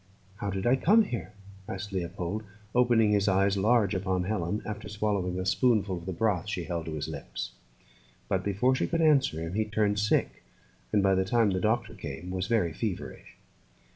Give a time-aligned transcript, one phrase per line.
[0.37, 1.33] "How did I come here?"
[1.69, 2.41] asked Leopold,
[2.73, 6.85] opening his eyes large upon Helen after swallowing a spoonful of the broth she held
[6.87, 7.51] to his lips.
[8.27, 10.41] But, before she could answer him, he turned sick,
[10.91, 13.37] and by the time the doctor came was very feverish.